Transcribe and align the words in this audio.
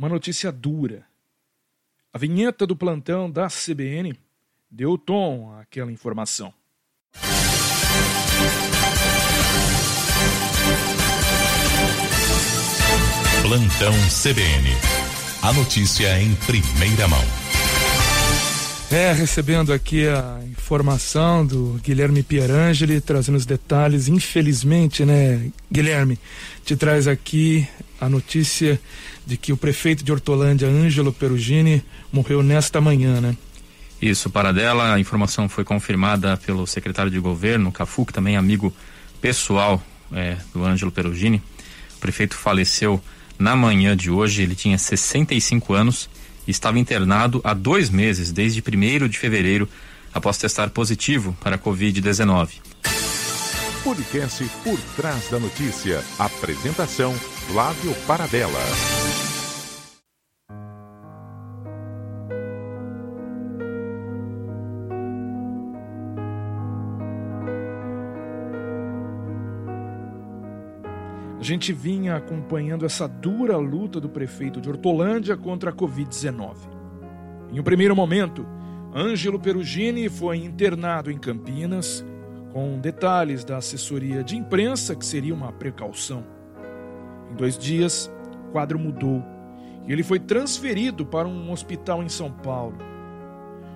uma 0.00 0.08
notícia 0.08 0.50
dura. 0.50 1.04
A 2.10 2.16
vinheta 2.16 2.66
do 2.66 2.74
plantão 2.74 3.30
da 3.30 3.48
CBN 3.48 4.18
deu 4.70 4.96
tom 4.96 5.54
àquela 5.60 5.92
informação. 5.92 6.54
Plantão 13.42 13.92
CBN. 14.08 14.70
A 15.42 15.52
notícia 15.52 16.18
em 16.18 16.34
primeira 16.46 17.06
mão. 17.06 17.20
É, 18.90 19.12
recebendo 19.12 19.70
aqui 19.70 20.08
a 20.08 20.40
informação 20.46 21.46
do 21.46 21.78
Guilherme 21.82 22.22
Pierangeli, 22.22 23.02
trazendo 23.02 23.36
os 23.36 23.44
detalhes. 23.44 24.08
Infelizmente, 24.08 25.04
né, 25.04 25.50
Guilherme, 25.70 26.18
te 26.64 26.74
traz 26.74 27.06
aqui 27.06 27.68
a 28.00 28.08
notícia 28.08 28.80
de 29.26 29.36
que 29.36 29.52
o 29.52 29.56
prefeito 29.56 30.04
de 30.04 30.12
Hortolândia, 30.12 30.68
Ângelo 30.68 31.12
Perugini, 31.12 31.82
morreu 32.12 32.42
nesta 32.42 32.80
manhã, 32.80 33.20
né? 33.20 33.36
Isso, 34.00 34.30
para 34.30 34.52
dela, 34.52 34.94
a 34.94 35.00
informação 35.00 35.48
foi 35.48 35.62
confirmada 35.62 36.36
pelo 36.38 36.66
secretário 36.66 37.10
de 37.10 37.18
governo, 37.18 37.70
Cafu, 37.70 38.06
que 38.06 38.12
também 38.12 38.34
é 38.34 38.38
amigo 38.38 38.74
pessoal 39.20 39.82
é, 40.12 40.36
do 40.54 40.64
Ângelo 40.64 40.90
Perugini. 40.90 41.42
O 41.96 42.00
prefeito 42.00 42.34
faleceu 42.34 43.00
na 43.38 43.54
manhã 43.54 43.96
de 43.96 44.10
hoje, 44.10 44.42
ele 44.42 44.54
tinha 44.54 44.78
65 44.78 45.74
anos 45.74 46.08
e 46.46 46.50
estava 46.50 46.78
internado 46.78 47.40
há 47.44 47.54
dois 47.54 47.90
meses, 47.90 48.32
desde 48.32 48.60
1 48.60 49.08
de 49.08 49.18
fevereiro, 49.18 49.68
após 50.12 50.38
testar 50.38 50.70
positivo 50.70 51.36
para 51.40 51.56
a 51.56 51.58
Covid-19. 51.58 52.50
Podcast 53.82 54.44
Por 54.62 54.78
Trás 54.96 55.30
da 55.30 55.38
Notícia. 55.38 56.04
Apresentação: 56.18 57.14
Flávio 57.48 57.94
Paradela. 58.06 58.60
Gente 71.50 71.72
vinha 71.72 72.14
acompanhando 72.14 72.86
essa 72.86 73.08
dura 73.08 73.56
luta 73.56 74.00
do 74.00 74.08
prefeito 74.08 74.60
de 74.60 74.68
Hortolândia 74.68 75.36
contra 75.36 75.70
a 75.70 75.72
Covid-19. 75.72 76.54
Em 77.52 77.58
um 77.58 77.62
primeiro 77.64 77.96
momento, 77.96 78.46
Ângelo 78.94 79.38
Perugini 79.38 80.08
foi 80.08 80.36
internado 80.36 81.10
em 81.10 81.18
Campinas, 81.18 82.04
com 82.52 82.78
detalhes 82.78 83.44
da 83.44 83.56
assessoria 83.56 84.22
de 84.22 84.36
imprensa 84.36 84.94
que 84.94 85.04
seria 85.04 85.34
uma 85.34 85.52
precaução. 85.52 86.24
Em 87.32 87.34
dois 87.34 87.58
dias, 87.58 88.08
o 88.48 88.52
quadro 88.52 88.78
mudou 88.78 89.20
e 89.88 89.92
ele 89.92 90.04
foi 90.04 90.20
transferido 90.20 91.04
para 91.04 91.26
um 91.26 91.50
hospital 91.50 92.00
em 92.00 92.08
São 92.08 92.30
Paulo. 92.30 92.78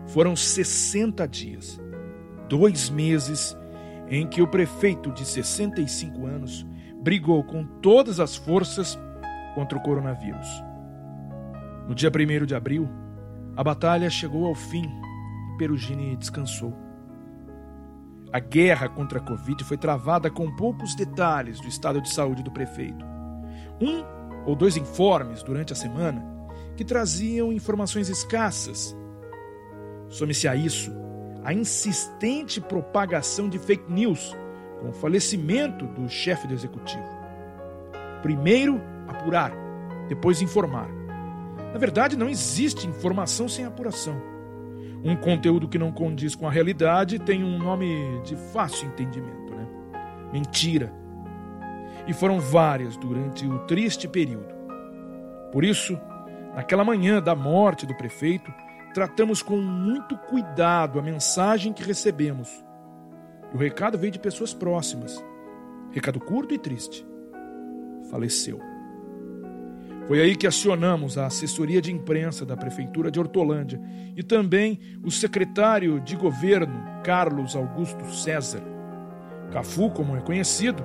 Foram 0.06 0.36
60 0.36 1.26
dias, 1.26 1.80
dois 2.48 2.88
meses, 2.88 3.56
em 4.08 4.28
que 4.28 4.40
o 4.40 4.46
prefeito 4.46 5.10
de 5.10 5.24
65 5.24 6.24
anos 6.24 6.64
brigou 7.04 7.44
com 7.44 7.66
todas 7.82 8.18
as 8.18 8.34
forças 8.34 8.98
contra 9.54 9.76
o 9.76 9.82
coronavírus. 9.82 10.48
No 11.86 11.94
dia 11.94 12.10
1 12.10 12.46
de 12.46 12.54
abril, 12.54 12.88
a 13.54 13.62
batalha 13.62 14.08
chegou 14.08 14.46
ao 14.46 14.54
fim 14.54 14.84
e 14.86 15.58
Perugini 15.58 16.16
descansou. 16.16 16.74
A 18.32 18.40
guerra 18.40 18.88
contra 18.88 19.18
a 19.18 19.22
Covid 19.22 19.62
foi 19.64 19.76
travada 19.76 20.30
com 20.30 20.56
poucos 20.56 20.94
detalhes 20.96 21.60
do 21.60 21.68
estado 21.68 22.00
de 22.00 22.08
saúde 22.08 22.42
do 22.42 22.50
prefeito. 22.50 23.04
Um 23.78 24.02
ou 24.46 24.56
dois 24.56 24.78
informes 24.78 25.42
durante 25.42 25.74
a 25.74 25.76
semana 25.76 26.24
que 26.74 26.84
traziam 26.84 27.52
informações 27.52 28.08
escassas. 28.08 28.96
Some-se 30.08 30.48
a 30.48 30.56
isso 30.56 30.90
a 31.44 31.52
insistente 31.52 32.62
propagação 32.62 33.50
de 33.50 33.58
fake 33.58 33.92
news 33.92 34.34
com 34.84 34.90
o 34.90 34.92
falecimento 34.92 35.86
do 35.86 36.08
chefe 36.10 36.46
do 36.46 36.52
executivo. 36.52 37.08
Primeiro, 38.20 38.78
apurar, 39.08 39.50
depois 40.08 40.42
informar. 40.42 40.88
Na 41.72 41.78
verdade, 41.78 42.18
não 42.18 42.28
existe 42.28 42.86
informação 42.86 43.48
sem 43.48 43.64
apuração. 43.64 44.20
Um 45.02 45.16
conteúdo 45.16 45.68
que 45.68 45.78
não 45.78 45.90
condiz 45.90 46.34
com 46.34 46.46
a 46.46 46.50
realidade 46.50 47.18
tem 47.18 47.42
um 47.42 47.58
nome 47.58 48.20
de 48.24 48.36
fácil 48.52 48.88
entendimento, 48.88 49.54
né? 49.54 49.66
Mentira. 50.32 50.92
E 52.06 52.12
foram 52.12 52.38
várias 52.38 52.96
durante 52.98 53.46
o 53.46 53.60
triste 53.60 54.06
período. 54.06 54.54
Por 55.50 55.64
isso, 55.64 55.98
naquela 56.54 56.84
manhã 56.84 57.22
da 57.22 57.34
morte 57.34 57.86
do 57.86 57.94
prefeito, 57.94 58.52
tratamos 58.92 59.42
com 59.42 59.56
muito 59.56 60.16
cuidado 60.18 60.98
a 60.98 61.02
mensagem 61.02 61.72
que 61.72 61.82
recebemos 61.82 62.62
o 63.54 63.56
recado 63.56 63.96
veio 63.96 64.10
de 64.10 64.18
pessoas 64.18 64.52
próximas. 64.52 65.24
Recado 65.92 66.18
curto 66.18 66.52
e 66.52 66.58
triste. 66.58 67.06
Faleceu. 68.10 68.58
Foi 70.08 70.20
aí 70.20 70.34
que 70.34 70.46
acionamos 70.46 71.16
a 71.16 71.26
assessoria 71.26 71.80
de 71.80 71.92
imprensa 71.92 72.44
da 72.44 72.56
Prefeitura 72.56 73.12
de 73.12 73.20
Hortolândia 73.20 73.80
e 74.16 74.24
também 74.24 74.80
o 75.04 75.10
secretário 75.10 76.00
de 76.00 76.16
governo, 76.16 77.00
Carlos 77.04 77.54
Augusto 77.54 78.04
César. 78.12 78.62
Cafu, 79.52 79.88
como 79.88 80.16
é 80.16 80.20
conhecido, 80.20 80.84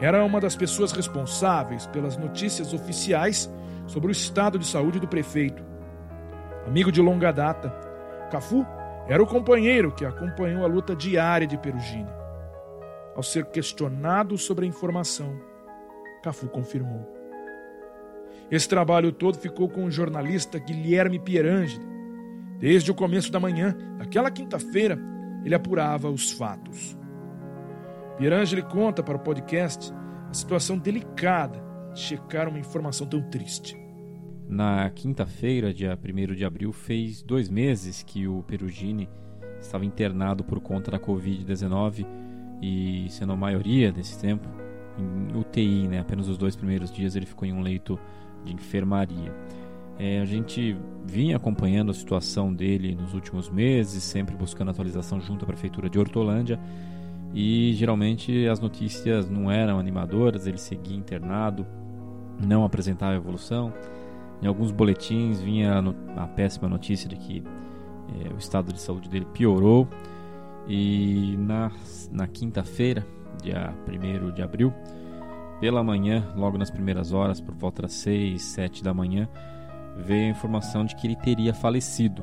era 0.00 0.24
uma 0.24 0.40
das 0.40 0.56
pessoas 0.56 0.90
responsáveis 0.90 1.86
pelas 1.86 2.16
notícias 2.16 2.74
oficiais 2.74 3.48
sobre 3.86 4.08
o 4.08 4.12
estado 4.12 4.58
de 4.58 4.66
saúde 4.66 4.98
do 4.98 5.06
prefeito. 5.06 5.62
Amigo 6.66 6.90
de 6.90 7.00
longa 7.00 7.30
data, 7.30 7.70
Cafu 8.28 8.66
era 9.08 9.22
o 9.22 9.26
companheiro 9.26 9.92
que 9.92 10.04
acompanhou 10.04 10.64
a 10.64 10.68
luta 10.68 10.94
diária 10.94 11.46
de 11.46 11.58
Perugini. 11.58 12.10
Ao 13.14 13.22
ser 13.22 13.46
questionado 13.46 14.38
sobre 14.38 14.64
a 14.64 14.68
informação, 14.68 15.38
Cafu 16.22 16.48
confirmou. 16.48 17.06
Esse 18.50 18.68
trabalho 18.68 19.12
todo 19.12 19.38
ficou 19.38 19.68
com 19.68 19.84
o 19.84 19.90
jornalista 19.90 20.58
Guilherme 20.58 21.18
Pierangeli. 21.18 21.84
Desde 22.58 22.90
o 22.90 22.94
começo 22.94 23.32
da 23.32 23.40
manhã, 23.40 23.76
daquela 23.98 24.30
quinta-feira, 24.30 24.98
ele 25.44 25.54
apurava 25.54 26.08
os 26.08 26.30
fatos. 26.30 26.96
Pierangeli 28.16 28.62
conta 28.62 29.02
para 29.02 29.16
o 29.16 29.20
podcast 29.20 29.92
a 30.30 30.34
situação 30.34 30.78
delicada 30.78 31.60
de 31.92 32.00
checar 32.00 32.48
uma 32.48 32.58
informação 32.58 33.06
tão 33.06 33.20
triste. 33.22 33.81
Na 34.52 34.90
quinta-feira, 34.90 35.72
dia 35.72 35.98
1 35.98 36.34
de 36.34 36.44
abril, 36.44 36.74
fez 36.74 37.22
dois 37.22 37.48
meses 37.48 38.02
que 38.02 38.28
o 38.28 38.42
Perugini 38.42 39.08
estava 39.58 39.82
internado 39.82 40.44
por 40.44 40.60
conta 40.60 40.90
da 40.90 40.98
Covid-19 40.98 42.06
e, 42.60 43.06
sendo 43.08 43.32
a 43.32 43.36
maioria 43.36 43.90
desse 43.90 44.20
tempo, 44.20 44.46
em 44.98 45.38
UTI, 45.38 45.88
né? 45.88 46.00
apenas 46.00 46.28
os 46.28 46.36
dois 46.36 46.54
primeiros 46.54 46.92
dias 46.92 47.16
ele 47.16 47.24
ficou 47.24 47.48
em 47.48 47.52
um 47.54 47.62
leito 47.62 47.98
de 48.44 48.52
enfermaria. 48.52 49.34
É, 49.98 50.20
a 50.20 50.26
gente 50.26 50.76
vinha 51.06 51.38
acompanhando 51.38 51.90
a 51.90 51.94
situação 51.94 52.52
dele 52.52 52.94
nos 52.94 53.14
últimos 53.14 53.48
meses, 53.48 54.02
sempre 54.02 54.36
buscando 54.36 54.70
atualização 54.70 55.18
junto 55.18 55.46
à 55.46 55.48
Prefeitura 55.48 55.88
de 55.88 55.98
Hortolândia 55.98 56.60
e 57.32 57.72
geralmente 57.72 58.46
as 58.46 58.60
notícias 58.60 59.30
não 59.30 59.50
eram 59.50 59.78
animadoras, 59.78 60.46
ele 60.46 60.58
seguia 60.58 60.98
internado, 60.98 61.66
não 62.38 62.66
apresentava 62.66 63.14
evolução. 63.14 63.72
Em 64.42 64.46
alguns 64.46 64.72
boletins 64.72 65.40
vinha 65.40 65.78
a 66.16 66.26
péssima 66.26 66.68
notícia 66.68 67.08
de 67.08 67.16
que 67.16 67.44
é, 68.20 68.34
o 68.34 68.38
estado 68.38 68.72
de 68.72 68.80
saúde 68.80 69.08
dele 69.08 69.26
piorou. 69.32 69.88
E 70.66 71.36
na, 71.38 71.70
na 72.10 72.26
quinta-feira, 72.26 73.06
dia 73.42 73.74
1 73.88 74.32
de 74.32 74.42
abril, 74.42 74.72
pela 75.60 75.82
manhã, 75.82 76.32
logo 76.36 76.58
nas 76.58 76.70
primeiras 76.70 77.12
horas, 77.12 77.40
por 77.40 77.54
volta 77.54 77.82
das 77.82 77.92
6, 77.92 78.42
7 78.42 78.82
da 78.82 78.92
manhã, 78.92 79.28
veio 79.96 80.26
a 80.26 80.30
informação 80.30 80.84
de 80.84 80.96
que 80.96 81.06
ele 81.06 81.16
teria 81.16 81.54
falecido. 81.54 82.22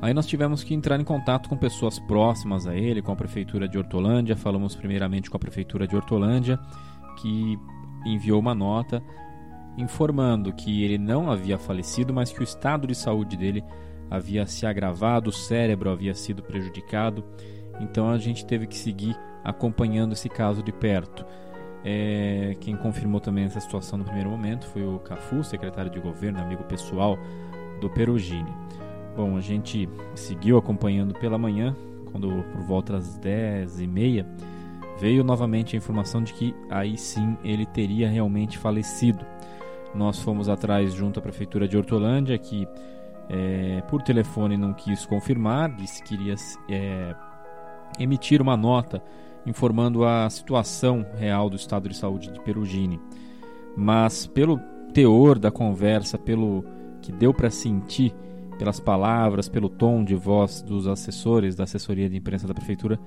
Aí 0.00 0.12
nós 0.12 0.26
tivemos 0.26 0.62
que 0.62 0.74
entrar 0.74 1.00
em 1.00 1.04
contato 1.04 1.48
com 1.48 1.56
pessoas 1.56 1.98
próximas 1.98 2.66
a 2.66 2.74
ele, 2.74 3.00
com 3.00 3.12
a 3.12 3.16
prefeitura 3.16 3.66
de 3.66 3.78
Hortolândia. 3.78 4.36
Falamos 4.36 4.74
primeiramente 4.74 5.30
com 5.30 5.38
a 5.38 5.40
prefeitura 5.40 5.86
de 5.86 5.96
Hortolândia, 5.96 6.58
que 7.20 7.58
enviou 8.04 8.38
uma 8.38 8.54
nota 8.54 9.02
informando 9.76 10.52
que 10.52 10.84
ele 10.84 10.98
não 10.98 11.30
havia 11.30 11.58
falecido, 11.58 12.12
mas 12.12 12.32
que 12.32 12.40
o 12.40 12.44
estado 12.44 12.86
de 12.86 12.94
saúde 12.94 13.36
dele 13.36 13.64
havia 14.10 14.46
se 14.46 14.66
agravado, 14.66 15.30
o 15.30 15.32
cérebro 15.32 15.90
havia 15.90 16.14
sido 16.14 16.42
prejudicado. 16.42 17.24
Então 17.80 18.08
a 18.08 18.18
gente 18.18 18.46
teve 18.46 18.66
que 18.66 18.76
seguir 18.76 19.16
acompanhando 19.44 20.12
esse 20.12 20.28
caso 20.28 20.62
de 20.62 20.72
perto. 20.72 21.24
É, 21.84 22.56
quem 22.60 22.76
confirmou 22.76 23.20
também 23.20 23.44
essa 23.44 23.60
situação 23.60 23.98
no 23.98 24.04
primeiro 24.04 24.30
momento 24.30 24.66
foi 24.66 24.82
o 24.82 24.98
Cafu, 24.98 25.44
secretário 25.44 25.90
de 25.90 26.00
governo, 26.00 26.40
amigo 26.40 26.64
pessoal 26.64 27.16
do 27.80 27.88
Perugini. 27.90 28.52
Bom, 29.16 29.36
a 29.36 29.40
gente 29.40 29.88
seguiu 30.14 30.58
acompanhando 30.58 31.14
pela 31.14 31.38
manhã, 31.38 31.76
quando 32.10 32.28
por 32.52 32.62
volta 32.62 32.94
das 32.94 33.16
10 33.18 33.80
e 33.80 33.86
meia 33.86 34.26
veio 34.98 35.22
novamente 35.22 35.76
a 35.76 35.78
informação 35.78 36.22
de 36.22 36.32
que 36.32 36.54
aí 36.70 36.96
sim 36.96 37.36
ele 37.44 37.66
teria 37.66 38.08
realmente 38.08 38.58
falecido. 38.58 39.24
Nós 39.96 40.20
fomos 40.20 40.48
atrás 40.48 40.92
junto 40.94 41.18
à 41.18 41.22
prefeitura 41.22 41.66
de 41.66 41.76
Hortolândia, 41.76 42.38
que 42.38 42.68
é, 43.28 43.82
por 43.88 44.02
telefone 44.02 44.56
não 44.56 44.72
quis 44.72 45.04
confirmar, 45.06 45.74
disse 45.74 46.02
que 46.02 46.14
iria 46.14 46.34
é, 46.68 47.14
emitir 47.98 48.40
uma 48.40 48.56
nota 48.56 49.02
informando 49.44 50.04
a 50.04 50.28
situação 50.28 51.06
real 51.16 51.48
do 51.48 51.56
estado 51.56 51.88
de 51.88 51.96
saúde 51.96 52.30
de 52.30 52.40
Perugini. 52.40 53.00
Mas 53.76 54.26
pelo 54.26 54.58
teor 54.92 55.38
da 55.38 55.50
conversa, 55.50 56.18
pelo 56.18 56.64
que 57.00 57.12
deu 57.12 57.32
para 57.32 57.50
sentir, 57.50 58.14
pelas 58.58 58.80
palavras, 58.80 59.48
pelo 59.48 59.68
tom 59.68 60.02
de 60.02 60.14
voz 60.14 60.62
dos 60.62 60.86
assessores 60.86 61.54
da 61.54 61.64
assessoria 61.64 62.08
de 62.08 62.16
imprensa 62.16 62.46
da 62.46 62.54
prefeitura, 62.54 62.98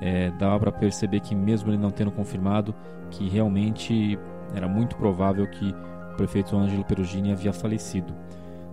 é, 0.00 0.30
dava 0.32 0.58
para 0.58 0.72
perceber 0.72 1.20
que 1.20 1.34
mesmo 1.34 1.70
ele 1.70 1.78
não 1.78 1.90
tendo 1.90 2.10
confirmado, 2.10 2.74
que 3.10 3.28
realmente 3.28 4.18
era 4.54 4.68
muito 4.68 4.96
provável 4.96 5.46
que 5.46 5.74
prefeito 6.18 6.56
Ângelo 6.56 6.84
Perugini 6.84 7.32
havia 7.32 7.52
falecido. 7.52 8.12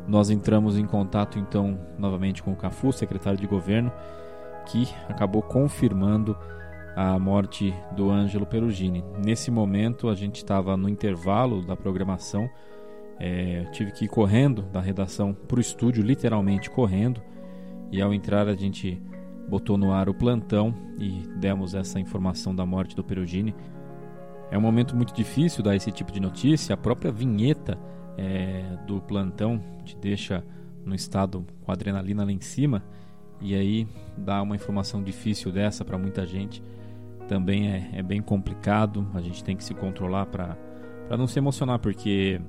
Nós 0.07 0.30
entramos 0.30 0.77
em 0.77 0.86
contato 0.86 1.39
então 1.39 1.80
novamente 1.97 2.44
com 2.44 2.51
o 2.51 2.56
Cafu, 2.56 2.92
secretário 2.92 3.39
de 3.39 3.47
governo, 3.47 3.92
que 4.65 4.88
acabou 5.07 5.42
confirmando 5.42 6.36
a 6.95 7.18
morte 7.19 7.74
do 7.95 8.09
Ângelo 8.09 8.45
Perugini. 8.45 9.03
Nesse 9.24 9.51
momento 9.51 10.09
a 10.09 10.15
gente 10.15 10.38
estava 10.38 10.75
no 10.75 10.89
intervalo 10.89 11.62
da 11.62 11.75
programação, 11.75 12.50
é, 13.19 13.65
tive 13.71 13.92
que 13.92 14.06
ir 14.06 14.07
correndo 14.07 14.63
da 14.63 14.81
redação 14.81 15.33
para 15.33 15.57
o 15.57 15.62
estúdio, 15.62 16.03
literalmente 16.03 16.69
correndo, 16.69 17.21
e 17.92 18.01
ao 18.01 18.13
entrar 18.13 18.47
a 18.47 18.56
gente 18.56 19.01
botou 19.47 19.77
no 19.77 19.92
ar 19.92 20.09
o 20.09 20.13
plantão 20.13 20.74
e 20.97 21.21
demos 21.38 21.75
essa 21.75 22.00
informação 22.00 22.56
da 22.56 22.65
morte 22.65 22.95
do 22.95 23.03
Perugini. 23.03 23.53
É 24.51 24.57
um 24.57 24.62
momento 24.62 24.95
muito 24.95 25.13
difícil 25.13 25.63
dar 25.63 25.75
esse 25.75 25.92
tipo 25.92 26.12
de 26.12 26.19
notícia, 26.19 26.74
a 26.74 26.77
própria 26.77 27.12
vinheta 27.12 27.77
é, 28.18 28.77
do 28.86 29.01
plantão 29.01 29.62
te 29.83 29.95
deixa 29.97 30.44
no 30.86 30.94
estado 30.94 31.45
com 31.63 31.71
adrenalina 31.71 32.24
lá 32.24 32.31
em 32.31 32.42
cima 32.42 32.83
e 33.42 33.56
aí 33.56 33.88
dar 34.18 34.42
uma 34.42 34.56
informação 34.56 35.03
difícil 35.03 35.51
dessa 35.51 35.83
para 35.83 35.97
muita 35.97 36.25
gente 36.25 36.63
também 37.27 37.69
é, 37.69 37.89
é, 37.94 38.03
bem 38.03 38.21
complicado. 38.21 39.06
A 39.13 39.21
gente 39.21 39.44
tem 39.44 39.56
que 39.56 39.63
se 39.63 39.74
controlar 39.74 40.25
para 40.27 40.57
não 41.18 41.27
se 41.27 41.38
emocionar, 41.39 41.80
porque 41.80 42.39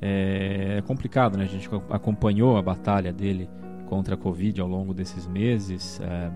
é, 0.00 0.76
é, 0.78 0.82
complicado, 0.82 1.36
né? 1.36 1.44
A 1.44 1.48
gente 1.48 1.68
acompanhou 1.90 2.56
a 2.56 2.62
batalha 2.62 3.12
dele 3.12 3.48
contra 3.86 4.14
a 4.14 4.18
Covid 4.18 4.60
ao 4.60 4.68
longo 4.68 4.94
desses 4.94 5.26
meses. 5.26 6.00
É, 6.00 6.30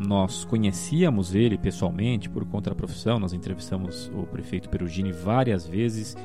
nós 0.00 0.44
conhecíamos 0.46 1.34
ele 1.34 1.58
pessoalmente 1.58 2.30
por 2.30 2.44
conta 2.46 2.70
da 2.70 2.76
profissão, 2.76 3.18
nós 3.18 3.34
entrevistamos 3.34 4.10
o 4.14 4.22
prefeito 4.22 4.68
Perugini 4.70 5.12
várias 5.12 5.66
vezes 5.66 6.16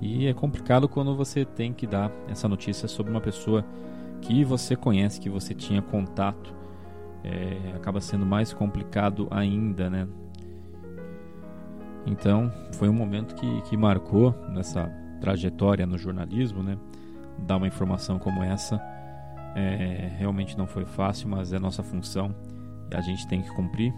e 0.00 0.26
é 0.26 0.34
complicado 0.34 0.86
quando 0.86 1.16
você 1.16 1.44
tem 1.44 1.72
que 1.72 1.86
dar 1.86 2.12
essa 2.28 2.46
notícia 2.46 2.86
sobre 2.86 3.10
uma 3.10 3.22
pessoa 3.22 3.64
que 4.20 4.44
você 4.44 4.76
conhece, 4.76 5.20
que 5.20 5.30
você 5.30 5.54
tinha 5.54 5.80
contato. 5.80 6.52
É, 7.22 7.74
acaba 7.74 8.02
sendo 8.02 8.26
mais 8.26 8.52
complicado 8.52 9.26
ainda, 9.30 9.88
né? 9.88 10.06
Então, 12.04 12.52
foi 12.72 12.90
um 12.90 12.92
momento 12.92 13.34
que, 13.34 13.62
que 13.62 13.78
marcou 13.78 14.34
nessa 14.50 14.92
trajetória 15.22 15.86
no 15.86 15.96
jornalismo, 15.96 16.62
né? 16.62 16.76
Dar 17.38 17.56
uma 17.56 17.66
informação 17.66 18.18
como 18.18 18.42
essa 18.42 18.78
é, 19.56 20.12
realmente 20.18 20.58
não 20.58 20.66
foi 20.66 20.84
fácil, 20.84 21.30
mas 21.30 21.54
é 21.54 21.58
nossa 21.58 21.82
função 21.82 22.34
a 22.94 23.00
gente 23.00 23.26
tem 23.26 23.42
que 23.42 23.50
cumprir. 23.50 23.92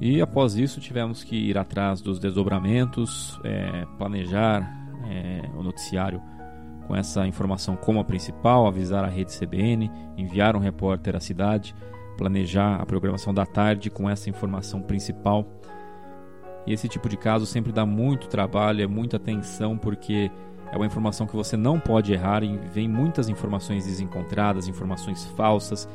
E 0.00 0.20
após 0.20 0.56
isso 0.56 0.80
tivemos 0.80 1.22
que 1.22 1.36
ir 1.36 1.58
atrás 1.58 2.00
dos 2.00 2.18
desdobramentos, 2.18 3.38
é, 3.44 3.86
planejar 3.98 4.62
é, 5.06 5.42
o 5.54 5.62
noticiário 5.62 6.22
com 6.86 6.96
essa 6.96 7.26
informação 7.26 7.76
como 7.76 8.00
a 8.00 8.04
principal, 8.04 8.66
avisar 8.66 9.04
a 9.04 9.08
rede 9.08 9.36
CBN, 9.38 9.90
enviar 10.16 10.56
um 10.56 10.58
repórter 10.58 11.14
à 11.14 11.20
cidade, 11.20 11.74
planejar 12.16 12.76
a 12.80 12.86
programação 12.86 13.32
da 13.32 13.46
tarde 13.46 13.90
com 13.90 14.08
essa 14.10 14.28
informação 14.28 14.82
principal. 14.82 15.46
E 16.66 16.72
esse 16.72 16.88
tipo 16.88 17.08
de 17.08 17.16
caso 17.16 17.46
sempre 17.46 17.70
dá 17.70 17.86
muito 17.86 18.26
trabalho, 18.26 18.82
é 18.82 18.86
muita 18.86 19.18
atenção, 19.18 19.78
porque 19.78 20.30
é 20.72 20.76
uma 20.76 20.86
informação 20.86 21.26
que 21.26 21.36
você 21.36 21.56
não 21.56 21.78
pode 21.78 22.12
errar 22.12 22.42
e 22.42 22.56
vem 22.72 22.88
muitas 22.88 23.28
informações 23.28 23.86
desencontradas, 23.86 24.68
informações 24.68 25.24
falsas. 25.36 25.88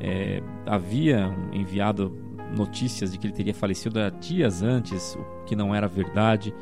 É, 0.00 0.42
havia 0.66 1.34
enviado 1.52 2.16
notícias 2.56 3.12
de 3.12 3.18
que 3.18 3.26
ele 3.26 3.34
teria 3.34 3.54
falecido 3.54 4.00
há 4.00 4.10
dias 4.10 4.62
antes, 4.62 5.14
o 5.14 5.44
que 5.44 5.54
não 5.54 5.74
era 5.74 5.86
verdade. 5.86 6.54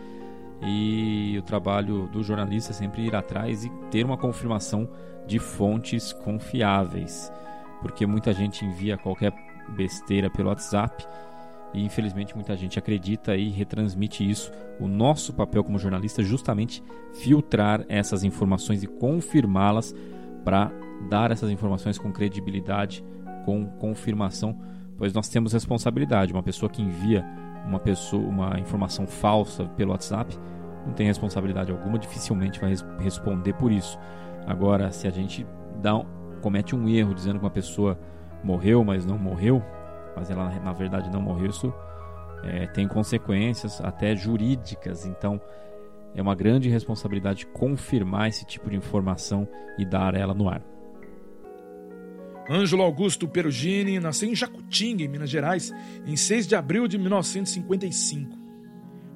E 0.60 1.36
o 1.38 1.42
trabalho 1.42 2.08
do 2.08 2.22
jornalista 2.22 2.72
é 2.72 2.74
sempre 2.74 3.06
ir 3.06 3.14
atrás 3.14 3.64
e 3.64 3.70
ter 3.90 4.04
uma 4.04 4.16
confirmação 4.16 4.88
de 5.26 5.38
fontes 5.38 6.12
confiáveis, 6.12 7.32
porque 7.80 8.06
muita 8.06 8.32
gente 8.32 8.64
envia 8.64 8.98
qualquer 8.98 9.32
besteira 9.76 10.30
pelo 10.30 10.48
WhatsApp 10.48 11.06
e 11.74 11.84
infelizmente 11.84 12.34
muita 12.34 12.56
gente 12.56 12.78
acredita 12.78 13.36
e 13.36 13.50
retransmite 13.50 14.28
isso. 14.28 14.50
O 14.80 14.88
nosso 14.88 15.32
papel 15.32 15.62
como 15.62 15.78
jornalista 15.78 16.22
é 16.22 16.24
justamente 16.24 16.82
filtrar 17.12 17.84
essas 17.88 18.24
informações 18.24 18.82
e 18.82 18.86
confirmá-las 18.86 19.94
para 20.44 20.72
dar 21.08 21.30
essas 21.30 21.50
informações 21.50 21.98
com 21.98 22.12
credibilidade, 22.12 23.04
com 23.48 23.64
confirmação, 23.78 24.54
pois 24.98 25.14
nós 25.14 25.26
temos 25.26 25.54
responsabilidade. 25.54 26.34
Uma 26.34 26.42
pessoa 26.42 26.68
que 26.68 26.82
envia 26.82 27.24
uma 27.64 27.78
pessoa 27.78 28.22
uma 28.22 28.60
informação 28.60 29.06
falsa 29.06 29.64
pelo 29.76 29.92
WhatsApp 29.92 30.38
não 30.86 30.92
tem 30.92 31.06
responsabilidade 31.06 31.72
alguma, 31.72 31.98
dificilmente 31.98 32.60
vai 32.60 32.74
responder 32.98 33.54
por 33.54 33.72
isso. 33.72 33.98
Agora, 34.46 34.90
se 34.90 35.06
a 35.06 35.10
gente 35.10 35.46
dá, 35.80 35.92
comete 36.42 36.76
um 36.76 36.86
erro 36.88 37.14
dizendo 37.14 37.38
que 37.38 37.44
uma 37.44 37.50
pessoa 37.50 37.98
morreu, 38.44 38.84
mas 38.84 39.06
não 39.06 39.18
morreu, 39.18 39.62
mas 40.14 40.30
ela 40.30 40.50
na 40.60 40.72
verdade 40.74 41.10
não 41.10 41.22
morreu, 41.22 41.46
isso 41.46 41.72
é, 42.44 42.66
tem 42.66 42.86
consequências 42.86 43.80
até 43.80 44.14
jurídicas. 44.14 45.06
Então 45.06 45.40
é 46.14 46.20
uma 46.20 46.34
grande 46.34 46.68
responsabilidade 46.68 47.46
confirmar 47.46 48.28
esse 48.28 48.44
tipo 48.44 48.68
de 48.68 48.76
informação 48.76 49.48
e 49.78 49.86
dar 49.86 50.14
ela 50.14 50.34
no 50.34 50.50
ar. 50.50 50.62
Ângelo 52.48 52.82
Augusto 52.82 53.28
Perugini 53.28 54.00
nasceu 54.00 54.30
em 54.30 54.34
Jacutinga, 54.34 55.04
em 55.04 55.08
Minas 55.08 55.28
Gerais, 55.28 55.70
em 56.06 56.16
6 56.16 56.46
de 56.46 56.56
abril 56.56 56.88
de 56.88 56.96
1955. 56.96 58.38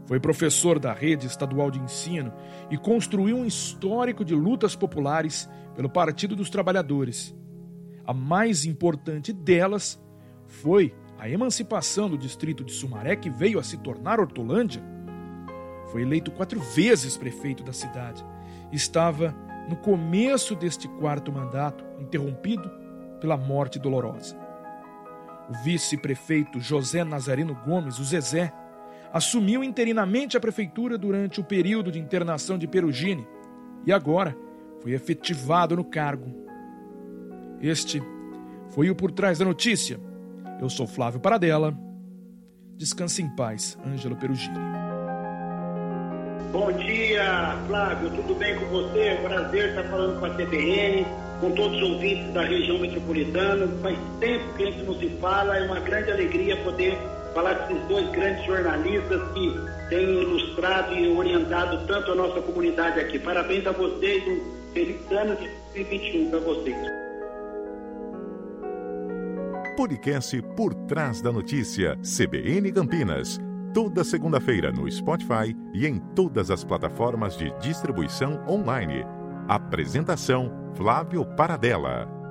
Foi 0.05 0.21
professor 0.21 0.79
da 0.79 0.93
rede 0.93 1.27
estadual 1.27 1.71
de 1.71 1.79
ensino 1.79 2.31
e 2.71 2.77
construiu 2.77 3.37
um 3.37 3.47
histórico 3.47 4.23
de 4.23 4.35
lutas 4.35 4.77
populares 4.77 5.49
pelo 5.75 5.89
Partido 5.89 6.37
dos 6.37 6.51
Trabalhadores. 6.51 7.35
A 8.05 8.13
mais 8.13 8.67
importante 8.67 9.33
delas 9.33 9.99
foi 10.47 10.95
a 11.19 11.31
emancipação 11.31 12.11
do 12.11 12.19
distrito 12.19 12.63
de 12.63 12.73
Sumaré, 12.73 13.17
que 13.17 13.31
veio 13.31 13.59
a 13.59 13.63
se 13.63 13.79
tornar 13.79 14.21
Hortolândia. 14.21 14.83
Foi 15.91 16.03
eleito 16.03 16.31
quatro 16.31 16.61
vezes 16.61 17.17
prefeito 17.17 17.63
da 17.63 17.73
cidade. 17.73 18.23
Estava 18.71 19.35
no 19.71 19.77
começo 19.77 20.55
deste 20.55 20.89
quarto 20.89 21.33
mandato, 21.33 21.85
interrompido 21.99 22.82
pela 23.23 23.39
morte 23.39 23.79
dolorosa. 23.79 24.37
O 25.49 25.55
vice-prefeito 25.65 26.61
José 26.61 27.03
Nazareno 27.03 27.55
Gomes, 27.65 27.99
o 27.99 28.05
Zezé, 28.05 28.53
assumiu 29.11 29.65
interinamente 29.65 30.37
a 30.37 30.41
prefeitura 30.41 30.99
durante 30.99 31.41
o 31.41 31.45
período 31.45 31.91
de 31.91 31.99
internação 31.99 32.59
de 32.59 32.67
Perugine 32.67 33.27
e 33.87 33.93
agora 33.93 34.37
foi 34.83 34.93
efetivado 34.93 35.75
no 35.75 35.85
cargo. 35.85 36.31
Este 37.61 38.03
foi 38.69 38.91
o 38.91 38.95
Por 38.95 39.11
Trás 39.11 39.39
da 39.39 39.45
Notícia 39.47 39.99
eu 40.63 40.71
sou 40.71 40.87
Flávio 40.87 41.19
Paradela. 41.19 41.77
Descanse 42.77 43.21
em 43.21 43.29
paz, 43.29 43.77
Ângelo 43.85 44.15
Perugini. 44.15 44.57
Bom 46.53 46.71
dia, 46.71 47.59
Flávio. 47.67 48.11
Tudo 48.11 48.37
bem 48.37 48.57
com 48.57 48.67
você? 48.67 49.19
Prazer 49.25 49.71
estar 49.71 49.83
falando 49.91 50.21
com 50.21 50.27
a 50.27 50.31
TBN, 50.31 51.05
com 51.43 51.51
todos 51.51 51.77
os 51.77 51.83
ouvintes 51.83 52.33
da 52.33 52.45
região 52.45 52.79
metropolitana. 52.79 53.67
Faz 53.83 53.99
tempo 54.21 54.55
que 54.57 54.63
a 54.63 54.67
gente 54.71 54.85
não 54.85 54.95
se 54.95 55.09
fala. 55.21 55.59
É 55.59 55.67
uma 55.67 55.81
grande 55.81 56.13
alegria 56.13 56.57
poder 56.59 56.97
falar 57.35 57.67
com 57.67 57.75
esses 57.75 57.89
dois 57.89 58.09
grandes 58.13 58.47
jornalistas 58.47 59.21
que 59.33 59.55
têm 59.91 60.23
ilustrado 60.23 60.95
e 60.95 61.09
orientado 61.09 61.85
tanto 61.89 62.13
a 62.13 62.15
nossa 62.15 62.41
comunidade 62.41 63.01
aqui. 63.01 63.19
Parabéns 63.19 63.67
a 63.67 63.73
vocês. 63.73 64.23
Um 64.25 64.73
feliz 64.73 65.11
ano 65.11 65.37
de 65.37 65.51
2021 65.75 66.31
para 66.31 66.39
vocês. 66.39 66.77
Podcast 69.77 70.43
Por 70.57 70.75
Trás 70.87 71.21
da 71.21 71.33
Notícia, 71.33 71.99
CBN 72.03 72.71
Campinas. 72.73 73.41
Toda 73.75 74.05
segunda-feira 74.05 74.71
no 74.71 74.89
Spotify 74.91 75.57
e 75.75 75.87
em 75.87 75.99
todas 76.15 76.51
as 76.51 76.63
plataformas 76.63 77.37
de 77.37 77.51
distribuição 77.59 78.45
online. 78.47 79.03
Apresentação: 79.49 80.51
Flávio 80.75 81.25
Paradela. 81.25 82.22